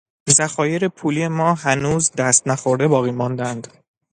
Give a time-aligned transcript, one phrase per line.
[0.37, 3.67] ذخایر پولی ما هنوز دست نخورده باقی ماندهاند.